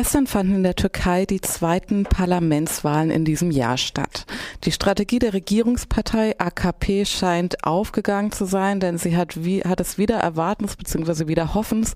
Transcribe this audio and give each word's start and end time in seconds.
Gestern 0.00 0.28
fanden 0.28 0.54
in 0.54 0.62
der 0.62 0.76
Türkei 0.76 1.26
die 1.26 1.40
zweiten 1.40 2.04
Parlamentswahlen 2.04 3.10
in 3.10 3.24
diesem 3.24 3.50
Jahr 3.50 3.76
statt. 3.76 4.26
Die 4.62 4.70
Strategie 4.70 5.18
der 5.18 5.32
Regierungspartei 5.32 6.38
AKP 6.38 7.04
scheint 7.04 7.64
aufgegangen 7.64 8.30
zu 8.30 8.44
sein, 8.44 8.78
denn 8.78 8.96
sie 8.96 9.16
hat, 9.16 9.42
wie, 9.44 9.62
hat 9.62 9.80
es 9.80 9.98
wieder 9.98 10.18
erwartens 10.18 10.76
bzw. 10.76 11.26
wieder 11.26 11.52
hoffens 11.52 11.94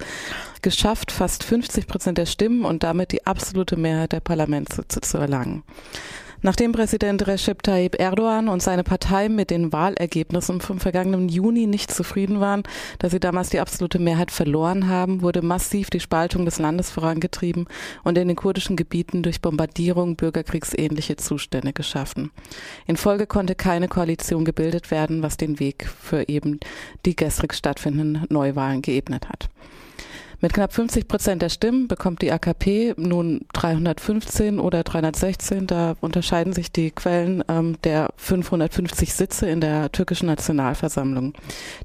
geschafft, 0.62 1.12
fast 1.12 1.45
50 1.45 1.87
Prozent 1.87 2.19
der 2.19 2.27
Stimmen 2.27 2.65
und 2.65 2.83
damit 2.83 3.12
die 3.12 3.25
absolute 3.25 3.76
Mehrheit 3.76 4.10
der 4.10 4.19
Parlamentssitze 4.19 5.00
zu 5.00 5.19
erlangen. 5.19 5.62
Nachdem 6.45 6.72
Präsident 6.72 7.24
Recep 7.29 7.63
Tayyip 7.63 8.01
Erdogan 8.01 8.49
und 8.49 8.61
seine 8.61 8.83
Partei 8.83 9.29
mit 9.29 9.51
den 9.51 9.72
Wahlergebnissen 9.72 10.61
vom 10.61 10.81
vergangenen 10.81 11.29
Juni 11.29 11.69
nicht 11.69 11.93
zufrieden 11.93 12.40
waren, 12.40 12.65
da 12.99 13.08
sie 13.08 13.21
damals 13.21 13.51
die 13.51 13.61
absolute 13.61 14.01
Mehrheit 14.01 14.33
verloren 14.33 14.89
haben, 14.89 15.22
wurde 15.22 15.40
massiv 15.40 15.89
die 15.89 16.01
Spaltung 16.01 16.45
des 16.45 16.59
Landes 16.59 16.91
vorangetrieben 16.91 17.66
und 18.02 18.19
in 18.19 18.27
den 18.27 18.37
kurdischen 18.37 18.75
Gebieten 18.75 19.23
durch 19.23 19.41
Bombardierung 19.41 20.16
bürgerkriegsähnliche 20.16 21.15
Zustände 21.15 21.73
geschaffen. 21.73 22.33
In 22.88 22.97
Folge 22.97 23.29
konnte 23.29 23.55
keine 23.55 23.87
Koalition 23.87 24.45
gebildet 24.45 24.91
werden, 24.91 25.23
was 25.23 25.37
den 25.37 25.61
Weg 25.61 25.87
für 25.87 26.29
eben 26.29 26.59
die 27.07 27.15
gestrig 27.15 27.55
stattfindenden 27.55 28.27
Neuwahlen 28.30 28.83
geebnet 28.83 29.29
hat. 29.29 29.49
Mit 30.45 30.55
knapp 30.55 30.73
50 30.73 31.06
Prozent 31.06 31.41
der 31.41 31.51
Stimmen 31.51 31.87
bekommt 31.87 32.20
die 32.20 32.32
AKP 32.32 32.95
nun 32.96 33.42
315 33.52 34.59
oder 34.59 34.82
316. 34.82 35.68
Da 35.68 35.95
unterscheiden 36.01 36.52
sich 36.52 36.73
die 36.73 36.91
Quellen 36.91 37.45
ähm, 37.46 37.77
der 37.84 38.09
550 38.16 39.15
Sitze 39.15 39.48
in 39.48 39.60
der 39.60 39.92
türkischen 39.92 40.27
Nationalversammlung. 40.27 41.34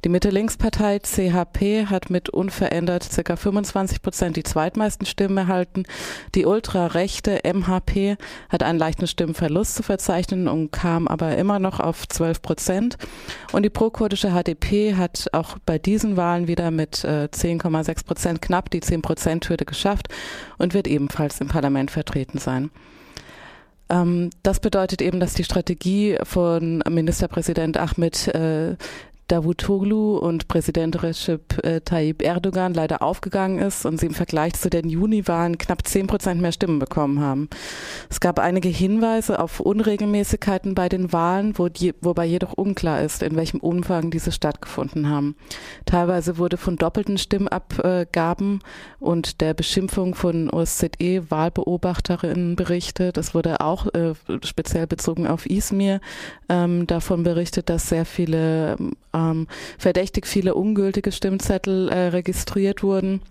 Die 0.04 0.10
Mitte-Links-Partei 0.10 0.98
CHP 0.98 1.86
hat 1.86 2.10
mit 2.10 2.30
unverändert 2.30 3.08
ca. 3.24 3.36
25 3.36 4.02
Prozent 4.02 4.36
die 4.36 4.42
zweitmeisten 4.42 5.06
Stimmen 5.06 5.38
erhalten. 5.38 5.84
Die 6.34 6.48
ultrarechte 6.48 7.42
MHP 7.44 8.18
hat 8.50 8.64
einen 8.64 8.80
leichten 8.80 9.06
Stimmenverlust 9.06 9.76
zu 9.76 9.84
verzeichnen 9.84 10.48
und 10.48 10.72
kam 10.72 11.08
aber 11.08 11.38
immer 11.38 11.60
noch 11.60 11.80
auf 11.80 12.08
12 12.08 12.42
Prozent. 12.42 12.98
Und 13.52 13.62
die 13.62 13.70
prokurdische 13.70 14.32
HDP 14.32 14.96
hat 14.96 15.28
auch 15.34 15.60
bei 15.64 15.78
diesen 15.78 16.18
Wahlen 16.18 16.48
wieder 16.48 16.72
mit 16.72 17.04
äh, 17.04 17.30
10,6 17.32 18.04
Prozent 18.04 18.47
knapp 18.48 18.70
die 18.70 18.82
10-Prozent-Hürde 18.82 19.66
geschafft 19.66 20.08
und 20.58 20.74
wird 20.74 20.88
ebenfalls 20.88 21.42
im 21.42 21.48
Parlament 21.48 21.92
vertreten 21.92 22.38
sein. 22.40 22.72
Ähm, 23.90 24.30
das 24.44 24.60
bedeutet 24.60 25.02
eben, 25.02 25.20
dass 25.20 25.34
die 25.34 25.44
Strategie 25.44 26.18
von 26.24 26.84
Ministerpräsident 26.90 27.78
Ahmed 27.78 28.28
äh, 28.30 28.76
Davutoglu 29.28 30.18
und 30.18 30.48
Präsident 30.48 31.04
Recep 31.04 31.66
äh, 31.66 31.82
Tayyip 31.82 32.22
Erdogan 32.22 32.74
leider 32.74 33.02
aufgegangen 33.02 33.60
ist 33.60 33.86
und 33.86 34.00
sie 34.00 34.06
im 34.06 34.14
Vergleich 34.14 34.54
zu 34.54 34.70
den 34.70 34.88
Juniwahlen 34.88 35.58
knapp 35.58 35.86
zehn 35.86 36.08
Prozent 36.08 36.42
mehr 36.42 36.54
Stimmen 36.54 36.80
bekommen 36.80 37.20
haben. 37.20 37.50
Es 38.10 38.22
gab 38.22 38.40
einige 38.40 38.70
Hinweise 38.70 39.40
auf 39.40 39.60
Unregelmäßigkeiten 39.60 40.76
bei 40.76 40.88
den 40.88 41.12
Wahlen, 41.12 41.58
wo 41.58 41.68
die, 41.68 41.94
wobei 42.02 42.26
jedoch 42.26 42.54
unklar 42.54 43.02
ist, 43.02 43.22
in 43.22 43.36
welchem 43.36 43.60
Umfang 43.60 44.12
diese 44.12 44.32
stattgefunden 44.32 45.10
haben. 45.10 45.36
Teilweise 45.86 46.38
wurde 46.38 46.58
von 46.58 46.78
doppelten 46.78 47.18
Stimmabgaben 47.18 48.62
und 49.00 49.42
der 49.42 49.54
Beschimpfung 49.54 50.16
von 50.16 50.50
OSZE-Wahlbeobachterinnen 50.50 52.56
berichtet. 52.56 53.18
Es 53.18 53.34
wurde 53.34 53.60
auch 53.60 53.88
äh, 53.94 54.14
speziell 54.44 54.88
bezogen 54.88 55.28
auf 55.28 55.50
Izmir 55.50 56.00
ähm, 56.48 56.88
davon 56.88 57.24
berichtet, 57.24 57.70
dass 57.70 57.90
sehr 57.90 58.06
viele 58.06 58.78
ähm, 58.80 58.94
verdächtig 59.78 60.28
viele 60.28 60.56
ungültige 60.56 61.12
Stimmzettel 61.12 61.90
äh, 61.90 62.08
registriert 62.08 62.84
wurden. 62.84 63.22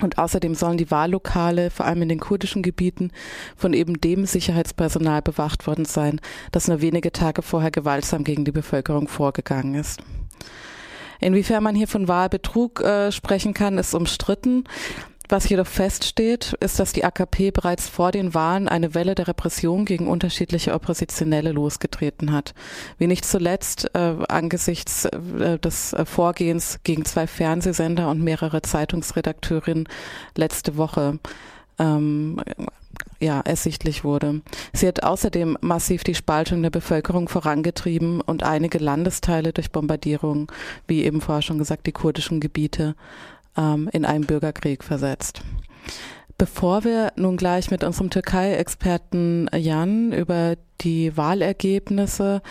Und 0.00 0.18
außerdem 0.18 0.54
sollen 0.54 0.78
die 0.78 0.90
Wahllokale, 0.90 1.70
vor 1.70 1.86
allem 1.86 2.02
in 2.02 2.08
den 2.08 2.20
kurdischen 2.20 2.62
Gebieten, 2.62 3.10
von 3.56 3.72
eben 3.72 4.00
dem 4.00 4.26
Sicherheitspersonal 4.26 5.22
bewacht 5.22 5.66
worden 5.66 5.84
sein, 5.84 6.20
das 6.52 6.68
nur 6.68 6.80
wenige 6.80 7.10
Tage 7.10 7.42
vorher 7.42 7.70
gewaltsam 7.70 8.22
gegen 8.22 8.44
die 8.44 8.52
Bevölkerung 8.52 9.08
vorgegangen 9.08 9.74
ist. 9.74 10.00
Inwiefern 11.20 11.64
man 11.64 11.74
hier 11.74 11.88
von 11.88 12.06
Wahlbetrug 12.06 12.80
äh, 12.80 13.10
sprechen 13.10 13.54
kann, 13.54 13.78
ist 13.78 13.94
umstritten. 13.94 14.64
Was 15.30 15.48
jedoch 15.48 15.66
feststeht, 15.66 16.54
ist, 16.60 16.80
dass 16.80 16.94
die 16.94 17.04
AKP 17.04 17.50
bereits 17.50 17.86
vor 17.86 18.12
den 18.12 18.32
Wahlen 18.32 18.66
eine 18.66 18.94
Welle 18.94 19.14
der 19.14 19.28
Repression 19.28 19.84
gegen 19.84 20.08
unterschiedliche 20.08 20.72
Oppositionelle 20.72 21.52
losgetreten 21.52 22.32
hat. 22.32 22.54
Wie 22.96 23.06
nicht 23.06 23.26
zuletzt 23.26 23.90
äh, 23.94 24.14
angesichts 24.28 25.04
äh, 25.04 25.58
des 25.58 25.92
äh, 25.92 26.06
Vorgehens 26.06 26.80
gegen 26.82 27.04
zwei 27.04 27.26
Fernsehsender 27.26 28.08
und 28.08 28.22
mehrere 28.22 28.62
Zeitungsredakteurinnen 28.62 29.86
letzte 30.34 30.78
Woche 30.78 31.18
ähm, 31.78 32.40
ja, 33.20 33.40
ersichtlich 33.40 34.04
wurde. 34.04 34.40
Sie 34.72 34.86
hat 34.86 35.02
außerdem 35.02 35.58
massiv 35.60 36.04
die 36.04 36.14
Spaltung 36.14 36.62
der 36.62 36.70
Bevölkerung 36.70 37.28
vorangetrieben 37.28 38.20
und 38.20 38.44
einige 38.44 38.78
Landesteile 38.78 39.52
durch 39.52 39.72
Bombardierungen, 39.72 40.46
wie 40.86 41.04
eben 41.04 41.20
vorher 41.20 41.42
schon 41.42 41.58
gesagt, 41.58 41.86
die 41.86 41.92
kurdischen 41.92 42.40
Gebiete 42.40 42.94
ähm, 43.58 43.90
in 43.92 44.04
einen 44.04 44.24
Bürgerkrieg 44.24 44.84
versetzt. 44.84 45.42
Bevor 46.38 46.84
wir 46.84 47.12
nun 47.16 47.36
gleich 47.36 47.70
mit 47.70 47.82
unserem 47.82 48.10
Türkei-Experten 48.10 49.50
Jan 49.52 50.12
über 50.12 50.54
die 50.80 51.16
Wahlergebnisse 51.16 52.42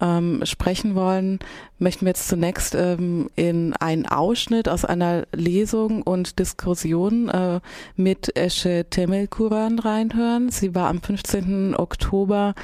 ähm, 0.00 0.42
sprechen 0.44 0.94
wollen, 0.94 1.40
möchten 1.78 2.04
wir 2.04 2.10
jetzt 2.10 2.28
zunächst 2.28 2.76
ähm, 2.76 3.30
in 3.34 3.74
einen 3.74 4.06
Ausschnitt 4.06 4.68
aus 4.68 4.84
einer 4.84 5.24
Lesung 5.32 6.02
und 6.02 6.38
Diskussion 6.38 7.28
äh, 7.28 7.60
mit 7.96 8.36
Esche 8.36 8.86
Temelkuran 8.88 9.80
reinhören. 9.80 10.50
Sie 10.50 10.74
war 10.76 10.88
am 10.88 11.02
15. 11.02 11.74
Oktober 11.76 12.54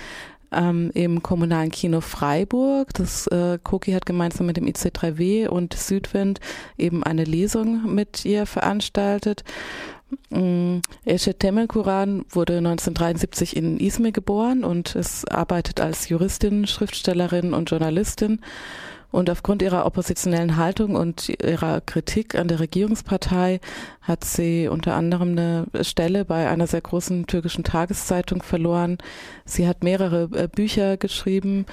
ähm, 0.52 0.90
im 0.94 1.22
kommunalen 1.22 1.70
Kino 1.70 2.00
Freiburg. 2.00 2.92
Das 2.94 3.26
äh, 3.28 3.58
Koki 3.62 3.92
hat 3.92 4.06
gemeinsam 4.06 4.46
mit 4.46 4.56
dem 4.56 4.66
IC3W 4.66 5.48
und 5.48 5.74
Südwind 5.74 6.40
eben 6.76 7.02
eine 7.04 7.24
Lesung 7.24 7.94
mit 7.94 8.24
ihr 8.24 8.46
veranstaltet. 8.46 9.44
Mm, 10.30 10.78
Esche 11.04 11.34
Temelkuran 11.34 12.24
wurde 12.30 12.58
1973 12.58 13.56
in 13.56 13.78
Izmir 13.78 14.12
geboren 14.12 14.64
und 14.64 14.94
ist, 14.94 15.30
arbeitet 15.30 15.80
als 15.80 16.08
Juristin, 16.08 16.66
Schriftstellerin 16.66 17.52
und 17.52 17.70
Journalistin 17.70 18.40
und 19.10 19.30
aufgrund 19.30 19.62
ihrer 19.62 19.86
oppositionellen 19.86 20.56
Haltung 20.56 20.94
und 20.94 21.28
ihrer 21.28 21.80
Kritik 21.80 22.34
an 22.34 22.48
der 22.48 22.60
Regierungspartei 22.60 23.60
hat 24.02 24.24
sie 24.24 24.68
unter 24.68 24.94
anderem 24.94 25.30
eine 25.30 25.66
Stelle 25.82 26.24
bei 26.24 26.48
einer 26.48 26.66
sehr 26.66 26.80
großen 26.80 27.26
türkischen 27.26 27.64
Tageszeitung 27.64 28.42
verloren. 28.42 28.98
Sie 29.44 29.66
hat 29.66 29.82
mehrere 29.82 30.28
äh, 30.34 30.48
Bücher 30.48 30.96
geschrieben. 30.96 31.66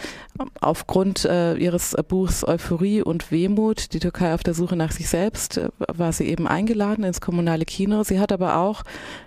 Aufgrund 0.62 1.25
äh, 1.25 1.56
ihres 1.56 1.96
Buchs 2.07 2.46
Euphorie 2.47 3.01
und 3.01 3.31
Wehmut, 3.31 3.94
die 3.94 4.00
Türkei 4.00 4.34
auf 4.34 4.44
der 4.44 4.53
Suche 4.53 4.75
nach 4.75 4.91
sich 4.91 5.09
selbst, 5.09 5.57
äh, 5.57 5.69
war 5.88 6.13
sie 6.13 6.25
eben 6.25 6.47
eingeladen 6.47 7.03
ins 7.03 7.22
kommunale 7.22 7.66
Kino. 7.66 8.03
Sie 8.03 8.19
hat 8.19 8.31
aber 8.31 8.57
auch 8.57 8.84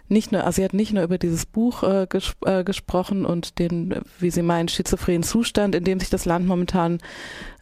nicht 0.09 0.33
nur, 0.33 0.45
also 0.45 0.57
sie 0.57 0.65
hat 0.65 0.75
nicht 0.75 0.93
nur 0.93 1.03
über 1.03 1.19
dieses 1.19 1.47
Buch 1.47 1.83
äh, 1.83 2.07
ges 2.09 2.35
äh, 2.45 2.65
gesprochen 2.65 3.25
und 3.25 3.59
den, 3.59 3.95
wie 4.19 4.31
sie 4.31 4.43
meint, 4.43 4.71
schizophrenen 4.71 5.23
Zustand, 5.23 5.75
in 5.75 5.85
dem 5.85 6.01
sich 6.01 6.11
das 6.11 6.25
Land 6.25 6.47
momentan 6.47 6.99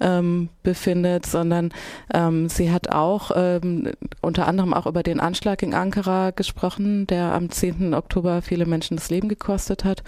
ähm, 0.01 0.49
befindet, 0.63 1.27
sondern 1.27 1.73
ähm, 2.13 2.49
sie 2.49 2.71
hat 2.71 2.91
auch 2.91 3.31
ähm, 3.35 3.93
unter 4.21 4.47
anderem 4.47 4.75
auch 4.75 4.87
über 4.87 5.03
den 5.03 5.21
Anschlag 5.21 5.63
in 5.63 5.75
Ankara 5.75 6.31
gesprochen, 6.31 7.07
der 7.07 7.33
am 7.33 7.51
10. 7.51 7.95
Oktober 7.95 8.43
viele 8.43 8.67
Menschen 8.67 8.97
das 8.97 9.11
Leben 9.11 9.29
gekostet 9.29 9.85
hat. 9.85 10.03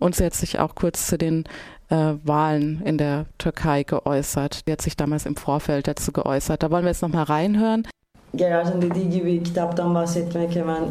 Und 0.00 0.14
sie 0.14 0.24
hat 0.24 0.34
sich 0.34 0.58
auch 0.58 0.74
kurz 0.74 1.06
zu 1.06 1.18
den 1.18 1.44
äh, 1.90 2.14
Wahlen 2.24 2.82
in 2.84 2.98
der 2.98 3.26
Türkei 3.38 3.82
geäußert. 3.82 4.66
Die 4.66 4.72
hat 4.72 4.82
sich 4.82 4.96
damals 4.96 5.26
im 5.26 5.36
Vorfeld 5.36 5.88
dazu 5.88 6.12
geäußert. 6.12 6.62
Da 6.62 6.70
wollen 6.70 6.84
wir 6.84 6.90
jetzt 6.90 7.02
nochmal 7.02 7.24
reinhören. 7.24 7.86
Gerard'ın 8.34 8.82
dediği 8.82 9.10
gibi 9.10 9.42
kitaptan 9.42 9.94
bahsetmek 9.94 10.56
hemen 10.56 10.82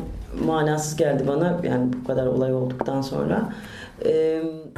manasız 0.45 0.95
geldi 0.95 1.23
bana. 1.27 1.59
Yani 1.63 1.93
bu 1.93 2.07
kadar 2.07 2.25
olay 2.25 2.53
olduktan 2.53 3.01
sonra. 3.01 3.49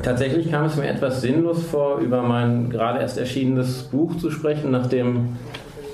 Tatsächlich 0.04 0.50
kam 0.52 0.66
es 0.66 0.78
mir 0.78 0.88
etwas 0.88 1.22
sinnlos 1.22 1.58
vor, 1.72 2.00
über 2.00 2.22
mein 2.22 2.70
gerade 2.70 3.00
erst 3.00 3.18
erschienenes 3.18 3.84
Buch 3.92 4.18
zu 4.18 4.32
sprechen, 4.32 4.72
nachdem 4.72 5.38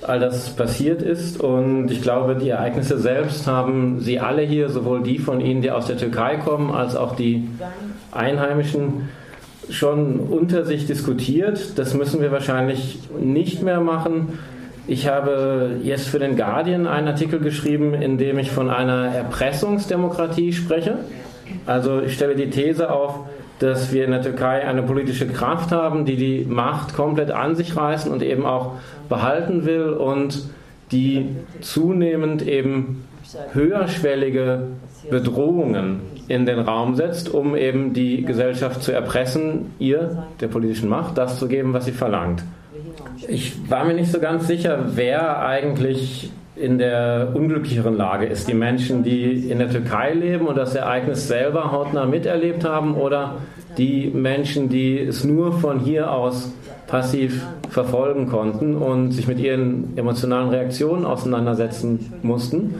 all 0.08 0.20
das 0.20 0.56
passiert 0.56 1.02
ist. 1.02 1.42
Und 1.42 1.90
ich 1.92 2.02
glaube, 2.04 2.36
die 2.36 2.50
Ereignisse 2.50 3.00
selbst 3.00 3.48
haben 3.48 4.00
Sie 4.00 4.20
alle 4.20 4.44
hier, 4.44 4.70
sowohl 4.70 5.02
die 5.02 5.18
von 5.18 5.42
Ihnen, 5.42 5.62
die 5.62 5.72
aus 5.72 5.88
der 5.88 5.98
Türkei 5.98 6.38
kommen, 6.38 6.72
als 6.72 6.96
auch 6.96 7.16
die 7.16 7.50
Einheimischen, 8.12 9.10
schon 9.70 10.20
unter 10.20 10.64
sich 10.64 10.86
diskutiert. 10.86 11.80
Das 11.80 11.96
müssen 11.96 12.22
wir 12.22 12.32
wahrscheinlich 12.32 13.00
nicht 13.20 13.64
mehr 13.64 13.82
machen. 13.82 14.38
Ich 14.88 15.08
habe 15.08 15.78
jetzt 15.82 16.08
für 16.08 16.20
den 16.20 16.36
Guardian 16.36 16.86
einen 16.86 17.08
Artikel 17.08 17.40
geschrieben, 17.40 17.96
in 17.96 18.18
dem 18.20 18.38
ich 18.38 18.52
von 18.52 18.70
einer 18.70 19.08
Erpressungsdemokratie 19.08 20.54
spreche. 20.54 21.00
Also 21.66 22.02
ich 22.02 22.14
stelle 22.14 22.36
die 22.36 22.52
These 22.52 22.92
auf, 22.92 23.22
dass 23.60 23.92
wir 23.92 24.06
in 24.06 24.12
der 24.12 24.22
Türkei 24.22 24.68
eine 24.68 24.84
politische 24.84 25.28
Kraft 25.28 25.72
haben, 25.72 26.06
die 26.06 26.18
die 26.18 26.46
Macht 26.46 26.94
komplett 26.96 27.32
an 27.32 27.56
sich 27.56 27.76
reißen 27.76 28.12
und 28.12 28.22
eben 28.22 28.46
auch 28.46 28.74
behalten 29.10 29.66
will 29.66 29.90
und 29.90 30.50
die 30.92 31.30
zunehmend 31.62 32.48
eben 32.48 33.06
höherschwellige 33.54 34.68
Bedrohungen 35.10 36.02
in 36.28 36.46
den 36.46 36.60
Raum 36.60 36.96
setzt, 36.96 37.34
um 37.34 37.56
eben 37.56 37.94
die 37.94 38.24
Gesellschaft 38.24 38.84
zu 38.84 38.92
erpressen, 38.92 39.74
ihr, 39.80 40.24
der 40.42 40.48
politischen 40.48 40.90
Macht, 40.90 41.18
das 41.18 41.40
zu 41.40 41.48
geben, 41.48 41.74
was 41.74 41.86
sie 41.86 41.92
verlangt. 41.92 42.44
Ich 43.28 43.70
war 43.70 43.86
mir 43.86 43.94
nicht 43.94 44.12
so 44.12 44.20
ganz 44.20 44.48
sicher, 44.48 44.86
wer 44.96 45.46
eigentlich 45.46 46.32
in 46.56 46.78
der 46.78 47.32
unglücklicheren 47.34 47.98
Lage 47.98 48.26
ist. 48.26 48.48
Die 48.48 48.54
Menschen, 48.54 49.04
die 49.04 49.50
in 49.50 49.60
der 49.60 49.70
Türkei 49.70 50.14
leben 50.14 50.48
und 50.48 50.56
das 50.56 50.76
Ereignis 50.76 51.28
selber 51.28 51.72
hautnah 51.72 52.06
miterlebt 52.06 52.64
haben 52.64 52.96
oder 52.96 53.38
die 53.78 54.10
Menschen, 54.14 54.70
die 54.70 54.98
es 55.00 55.24
nur 55.24 55.54
von 55.54 55.80
hier 55.80 56.12
aus 56.12 56.54
passiv 56.88 57.46
verfolgen 57.70 58.30
konnten 58.30 58.76
und 58.76 59.12
sich 59.12 59.28
mit 59.28 59.40
ihren 59.40 59.98
emotionalen 59.98 60.50
Reaktionen 60.50 61.06
auseinandersetzen 61.06 62.14
mussten. 62.22 62.76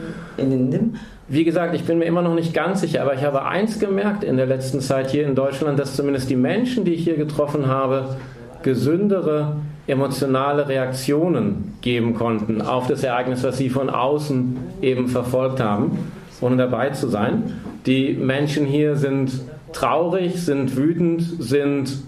Wie 1.28 1.44
gesagt, 1.44 1.74
ich 1.74 1.84
bin 1.84 1.98
mir 1.98 2.04
immer 2.04 2.22
noch 2.22 2.34
nicht 2.34 2.54
ganz 2.54 2.80
sicher, 2.80 3.02
aber 3.02 3.14
ich 3.14 3.24
habe 3.24 3.44
eins 3.44 3.80
gemerkt 3.80 4.22
in 4.22 4.36
der 4.36 4.46
letzten 4.46 4.80
Zeit 4.80 5.10
hier 5.10 5.26
in 5.26 5.34
Deutschland, 5.34 5.78
dass 5.78 5.96
zumindest 5.96 6.30
die 6.30 6.36
Menschen, 6.36 6.84
die 6.84 6.94
ich 6.94 7.04
hier 7.04 7.16
getroffen 7.16 7.66
habe, 7.66 8.16
gesündere 8.62 9.56
emotionale 9.86 10.68
Reaktionen 10.68 11.74
geben 11.80 12.14
konnten 12.14 12.60
auf 12.60 12.88
das 12.88 13.04
Ereignis, 13.04 13.44
was 13.44 13.58
sie 13.58 13.70
von 13.70 13.88
außen 13.88 14.56
eben 14.82 15.08
verfolgt 15.08 15.60
haben, 15.60 16.12
ohne 16.40 16.56
dabei 16.56 16.90
zu 16.90 17.08
sein. 17.08 17.54
Die 17.86 18.14
Menschen 18.14 18.66
hier 18.66 18.96
sind 18.96 19.32
traurig, 19.72 20.42
sind 20.42 20.76
wütend, 20.76 21.22
sind 21.22 21.98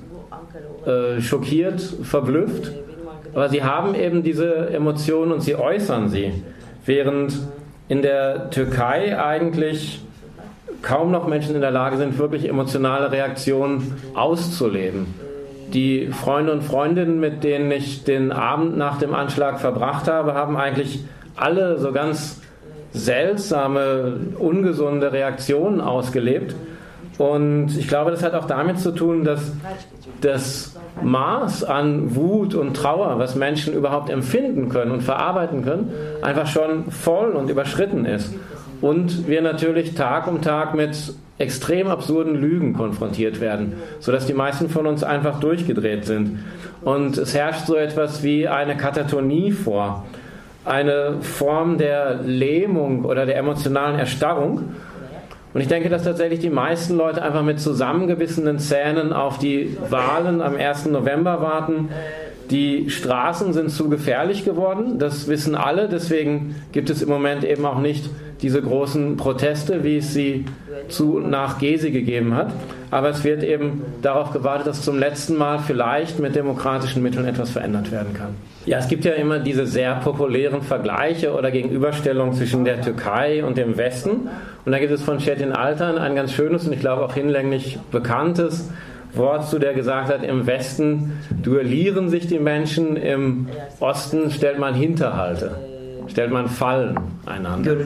äh, 0.86 1.20
schockiert, 1.20 1.80
verblüfft, 1.80 2.72
aber 3.34 3.48
sie 3.48 3.62
haben 3.62 3.94
eben 3.94 4.22
diese 4.22 4.70
Emotionen 4.70 5.32
und 5.32 5.42
sie 5.42 5.54
äußern 5.54 6.08
sie, 6.08 6.32
während 6.84 7.38
in 7.88 8.02
der 8.02 8.50
Türkei 8.50 9.18
eigentlich 9.22 10.00
kaum 10.82 11.10
noch 11.10 11.26
Menschen 11.26 11.54
in 11.54 11.60
der 11.60 11.70
Lage 11.70 11.96
sind, 11.96 12.18
wirklich 12.18 12.48
emotionale 12.48 13.10
Reaktionen 13.10 13.94
auszuleben. 14.14 15.06
Die 15.72 16.08
Freunde 16.08 16.52
und 16.52 16.62
Freundinnen, 16.62 17.20
mit 17.20 17.44
denen 17.44 17.70
ich 17.70 18.04
den 18.04 18.32
Abend 18.32 18.76
nach 18.76 18.98
dem 18.98 19.14
Anschlag 19.14 19.60
verbracht 19.60 20.08
habe, 20.08 20.34
haben 20.34 20.56
eigentlich 20.56 21.04
alle 21.36 21.78
so 21.78 21.92
ganz 21.92 22.40
seltsame, 22.92 24.18
ungesunde 24.38 25.12
Reaktionen 25.12 25.80
ausgelebt. 25.80 26.54
Und 27.18 27.76
ich 27.76 27.88
glaube, 27.88 28.12
das 28.12 28.22
hat 28.22 28.34
auch 28.34 28.46
damit 28.46 28.78
zu 28.78 28.92
tun, 28.92 29.24
dass 29.24 29.52
das 30.20 30.76
Maß 31.02 31.64
an 31.64 32.14
Wut 32.14 32.54
und 32.54 32.74
Trauer, 32.74 33.18
was 33.18 33.34
Menschen 33.34 33.74
überhaupt 33.74 34.08
empfinden 34.08 34.68
können 34.68 34.92
und 34.92 35.02
verarbeiten 35.02 35.64
können, 35.64 35.92
einfach 36.22 36.46
schon 36.46 36.90
voll 36.90 37.32
und 37.32 37.50
überschritten 37.50 38.04
ist. 38.04 38.34
Und 38.80 39.28
wir 39.28 39.42
natürlich 39.42 39.94
Tag 39.94 40.26
um 40.28 40.40
Tag 40.40 40.74
mit 40.74 41.14
extrem 41.38 41.88
absurden 41.88 42.34
Lügen 42.34 42.74
konfrontiert 42.74 43.40
werden, 43.40 43.74
sodass 44.00 44.26
die 44.26 44.34
meisten 44.34 44.68
von 44.68 44.86
uns 44.86 45.04
einfach 45.04 45.40
durchgedreht 45.40 46.04
sind. 46.04 46.40
Und 46.82 47.16
es 47.16 47.34
herrscht 47.34 47.66
so 47.66 47.76
etwas 47.76 48.22
wie 48.22 48.48
eine 48.48 48.76
Katatonie 48.76 49.52
vor, 49.52 50.04
eine 50.64 51.18
Form 51.22 51.78
der 51.78 52.20
Lähmung 52.24 53.04
oder 53.04 53.24
der 53.24 53.36
emotionalen 53.36 53.98
Erstarrung. 53.98 54.74
Und 55.54 55.60
ich 55.60 55.68
denke, 55.68 55.88
dass 55.88 56.04
tatsächlich 56.04 56.40
die 56.40 56.50
meisten 56.50 56.96
Leute 56.96 57.22
einfach 57.22 57.42
mit 57.42 57.58
zusammengebissenen 57.58 58.58
Zähnen 58.58 59.12
auf 59.12 59.38
die 59.38 59.76
Wahlen 59.88 60.42
am 60.42 60.56
1. 60.56 60.86
November 60.86 61.40
warten. 61.40 61.88
Die 62.50 62.88
Straßen 62.88 63.52
sind 63.52 63.70
zu 63.70 63.88
gefährlich 63.88 64.44
geworden, 64.44 64.98
das 64.98 65.28
wissen 65.28 65.54
alle, 65.54 65.88
deswegen 65.88 66.54
gibt 66.72 66.88
es 66.88 67.02
im 67.02 67.08
Moment 67.08 67.44
eben 67.44 67.66
auch 67.66 67.80
nicht 67.80 68.08
diese 68.40 68.62
großen 68.62 69.16
Proteste, 69.16 69.84
wie 69.84 69.98
es 69.98 70.14
sie 70.14 70.44
zu 70.88 71.18
nach 71.18 71.58
Gezi 71.58 71.90
gegeben 71.90 72.34
hat. 72.34 72.52
Aber 72.90 73.10
es 73.10 73.24
wird 73.24 73.42
eben 73.42 73.82
darauf 74.00 74.32
gewartet, 74.32 74.68
dass 74.68 74.82
zum 74.82 74.98
letzten 74.98 75.36
Mal 75.36 75.58
vielleicht 75.58 76.18
mit 76.20 76.34
demokratischen 76.34 77.02
Mitteln 77.02 77.26
etwas 77.26 77.50
verändert 77.50 77.92
werden 77.92 78.14
kann. 78.14 78.34
Ja, 78.64 78.78
es 78.78 78.88
gibt 78.88 79.04
ja 79.04 79.12
immer 79.12 79.40
diese 79.40 79.66
sehr 79.66 79.96
populären 79.96 80.62
Vergleiche 80.62 81.34
oder 81.34 81.50
Gegenüberstellungen 81.50 82.34
zwischen 82.34 82.64
der 82.64 82.80
Türkei 82.80 83.44
und 83.44 83.58
dem 83.58 83.76
Westen. 83.76 84.28
Und 84.64 84.72
da 84.72 84.78
gibt 84.78 84.92
es 84.92 85.02
von 85.02 85.18
Chetin 85.18 85.52
Altan 85.52 85.98
ein 85.98 86.14
ganz 86.14 86.32
schönes 86.32 86.66
und 86.66 86.72
ich 86.72 86.80
glaube 86.80 87.04
auch 87.04 87.14
hinlänglich 87.14 87.78
bekanntes 87.90 88.70
Wort 89.14 89.48
zu, 89.48 89.58
der 89.58 89.74
gesagt 89.74 90.08
hat, 90.12 90.22
im 90.22 90.46
Westen 90.46 91.18
duellieren 91.42 92.08
sich 92.08 92.26
die 92.26 92.38
Menschen, 92.38 92.96
im 92.96 93.48
Osten 93.80 94.30
stellt 94.30 94.58
man 94.58 94.74
Hinterhalte 94.74 95.56
stellt 96.10 96.32
man 96.32 96.48
Fallen 96.48 96.98
einander. 97.26 97.76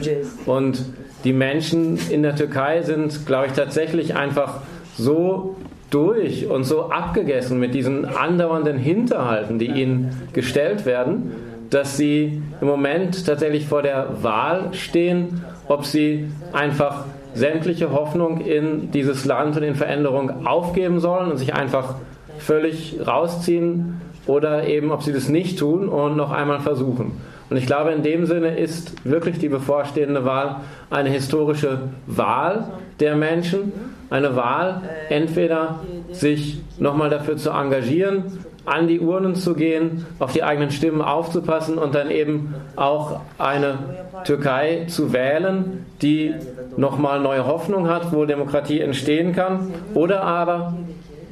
Und 0.45 0.83
die 1.23 1.33
Menschen 1.33 1.99
in 2.09 2.23
der 2.23 2.35
Türkei 2.35 2.81
sind, 2.81 3.25
glaube 3.25 3.47
ich, 3.47 3.53
tatsächlich 3.53 4.15
einfach 4.15 4.61
so 4.97 5.55
durch 5.89 6.47
und 6.47 6.63
so 6.63 6.89
abgegessen 6.89 7.59
mit 7.59 7.73
diesen 7.73 8.05
andauernden 8.05 8.77
Hinterhalten, 8.77 9.59
die 9.59 9.67
ihnen 9.67 10.23
gestellt 10.33 10.85
werden, 10.85 11.31
dass 11.69 11.97
sie 11.97 12.41
im 12.61 12.67
Moment 12.67 13.25
tatsächlich 13.25 13.67
vor 13.67 13.81
der 13.81 14.23
Wahl 14.23 14.73
stehen, 14.73 15.43
ob 15.67 15.85
sie 15.85 16.27
einfach 16.51 17.05
sämtliche 17.33 17.91
Hoffnung 17.91 18.41
in 18.41 18.91
dieses 18.91 19.25
Land 19.25 19.57
und 19.57 19.63
in 19.63 19.75
Veränderung 19.75 20.45
aufgeben 20.45 20.99
sollen 20.99 21.31
und 21.31 21.37
sich 21.37 21.53
einfach 21.53 21.95
völlig 22.37 22.97
rausziehen 23.05 24.01
oder 24.25 24.67
eben, 24.67 24.91
ob 24.91 25.03
sie 25.03 25.13
das 25.13 25.29
nicht 25.29 25.59
tun 25.59 25.89
und 25.89 26.15
noch 26.15 26.31
einmal 26.31 26.59
versuchen. 26.59 27.13
Und 27.49 27.57
ich 27.57 27.65
glaube, 27.65 27.91
in 27.91 28.03
dem 28.03 28.25
Sinne 28.25 28.57
ist 28.57 29.05
wirklich 29.05 29.37
die 29.37 29.49
bevorstehende 29.49 30.25
Wahl 30.25 30.61
eine 30.89 31.09
historische 31.09 31.79
Wahl 32.07 32.71
der 32.99 33.15
Menschen, 33.15 33.73
eine 34.09 34.35
Wahl, 34.35 34.81
entweder 35.09 35.79
sich 36.11 36.61
nochmal 36.79 37.09
dafür 37.09 37.37
zu 37.37 37.51
engagieren, 37.51 38.23
an 38.65 38.87
die 38.87 38.99
Urnen 38.99 39.35
zu 39.35 39.53
gehen, 39.53 40.05
auf 40.19 40.31
die 40.31 40.43
eigenen 40.43 40.71
Stimmen 40.71 41.01
aufzupassen 41.01 41.77
und 41.77 41.95
dann 41.95 42.09
eben 42.09 42.55
auch 42.75 43.19
eine 43.37 43.77
Türkei 44.23 44.85
zu 44.87 45.11
wählen, 45.11 45.85
die 46.01 46.33
nochmal 46.77 47.19
neue 47.19 47.45
Hoffnung 47.45 47.89
hat, 47.89 48.13
wo 48.13 48.25
Demokratie 48.25 48.79
entstehen 48.79 49.33
kann, 49.33 49.73
oder 49.93 50.23
aber 50.23 50.73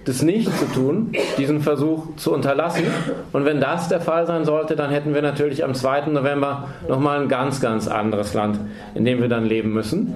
das 0.06 0.24
nicht 0.24 0.52
zu 0.58 0.66
tun, 0.66 1.12
diesen 1.38 1.62
Versuch 1.62 2.16
zu 2.16 2.34
unterlassen. 2.34 2.86
Und 3.34 3.46
wenn 3.46 3.62
das 3.62 3.88
der 3.88 4.02
Fall 4.02 4.26
sein 4.26 4.46
sollte, 4.46 4.76
dann 4.76 4.90
hätten 4.90 5.14
wir 5.14 5.22
natürlich 5.22 5.64
am 5.64 5.76
2. 5.76 6.08
November 6.08 6.70
nochmal 6.88 7.22
ein 7.22 7.30
ganz, 7.30 7.62
ganz 7.62 7.88
anderes 7.88 8.34
Land, 8.34 8.60
in 8.96 9.06
dem 9.06 9.22
wir 9.22 9.30
dann 9.30 9.46
leben 9.46 9.72
müssen. 9.74 10.16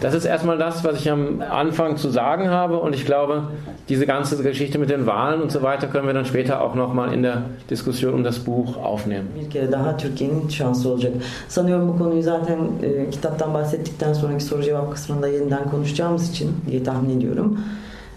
Das 0.00 0.14
ist 0.14 0.24
erstmal 0.24 0.58
das, 0.58 0.84
was 0.84 1.00
ich 1.00 1.10
am 1.10 1.40
Anfang 1.40 1.96
zu 1.96 2.10
sagen 2.10 2.50
habe. 2.50 2.78
Und 2.78 2.94
ich 2.94 3.04
glaube, 3.04 3.48
diese 3.88 4.06
ganze 4.06 4.42
Geschichte 4.42 4.78
mit 4.78 4.90
den 4.90 5.06
Wahlen 5.06 5.42
und 5.42 5.50
so 5.52 5.62
weiter 5.62 5.86
können 5.86 6.06
wir 6.06 6.14
dann 6.14 6.24
später 6.24 6.60
auch 6.60 6.74
nochmal 6.74 7.12
in 7.12 7.22
der 7.22 7.42
Diskussion 7.70 8.14
um 8.14 8.24
das 8.24 8.38
Buch 8.38 8.76
aufnehmen. 8.76 9.28
Bir 9.40 9.50
kere 9.50 9.72
daha 9.72 9.96
Türkiye'nin 9.96 10.48
şansı 10.48 10.88
olacak. 10.88 11.12
Sanıyorum 11.48 11.88
bu 11.88 11.98
konuyu 11.98 12.22
zaten 12.22 12.58
e, 12.82 13.10
kitaptan 13.10 13.54
bahsettikten 13.54 14.12
sonraki 14.12 14.44
soru 14.44 14.62
cevap 14.62 14.92
kısmında 14.92 15.28
yeniden 15.28 15.70
konuşacağımız 15.70 16.30
için 16.30 16.52
diye 16.70 16.82
tahmin 16.82 17.18
ediyorum. 17.18 17.60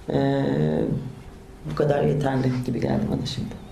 E, 0.09 0.43
bu 1.71 1.75
kadar 1.75 2.03
yeterli 2.03 2.51
gibi 2.65 2.81
geldi 2.81 3.01
bana 3.11 3.25
şimdi. 3.25 3.66